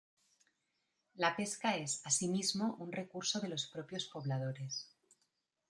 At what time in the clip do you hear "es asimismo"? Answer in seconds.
1.77-2.75